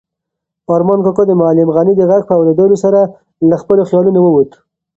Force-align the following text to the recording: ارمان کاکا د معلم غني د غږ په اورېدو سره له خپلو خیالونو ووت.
ارمان 0.73 0.99
کاکا 1.05 1.23
د 1.27 1.31
معلم 1.41 1.69
غني 1.75 1.93
د 1.97 2.01
غږ 2.09 2.21
په 2.27 2.33
اورېدو 2.37 2.75
سره 2.83 2.99
له 3.49 3.55
خپلو 3.61 3.81
خیالونو 3.89 4.19
ووت. 4.23 4.51